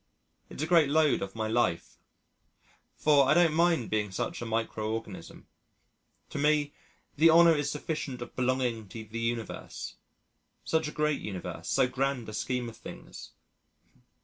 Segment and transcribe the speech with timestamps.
[0.49, 1.97] It's a great load off my life,
[2.97, 5.45] for I don't mind being such a micro organism
[6.31, 6.73] to me
[7.17, 9.97] the honour is sufficient of belonging to the universe
[10.63, 13.33] such a great universe, so grand a scheme of things.